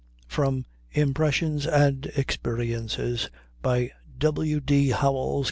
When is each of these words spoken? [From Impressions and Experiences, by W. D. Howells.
[From 0.27 0.65
Impressions 0.93 1.67
and 1.67 2.07
Experiences, 2.15 3.29
by 3.61 3.91
W. 4.17 4.59
D. 4.59 4.89
Howells. 4.89 5.39